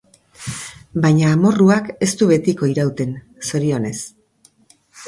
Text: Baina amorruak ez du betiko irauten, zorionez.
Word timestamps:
Baina 1.03 1.27
amorruak 1.33 1.91
ez 2.07 2.11
du 2.23 2.31
betiko 2.35 2.73
irauten, 2.73 3.17
zorionez. 3.53 3.97